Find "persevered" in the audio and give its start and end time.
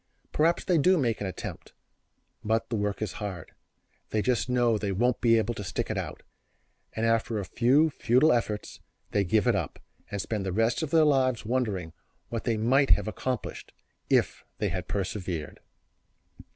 14.87-15.59